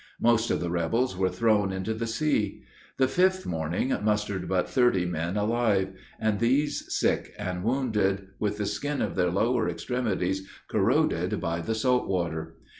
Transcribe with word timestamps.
Most 0.19 0.49
of 0.49 0.59
the 0.59 0.71
rebels 0.71 1.15
were 1.15 1.29
thrown 1.29 1.71
into 1.71 1.93
the 1.93 2.07
sea. 2.07 2.63
The 2.97 3.07
fifth 3.07 3.45
morning 3.45 3.95
mustered 4.01 4.49
but 4.49 4.67
thirty 4.67 5.05
men 5.05 5.37
alive; 5.37 5.89
and 6.19 6.39
these 6.39 6.91
sick 6.97 7.35
and 7.37 7.63
wounded, 7.63 8.29
with 8.39 8.57
the 8.57 8.65
skin 8.65 9.03
of 9.03 9.13
their 9.13 9.29
lower 9.29 9.69
extremities 9.69 10.49
corroded 10.67 11.39
by 11.39 11.59
the 11.61 11.75
salt 11.75 12.07
water. 12.07 12.55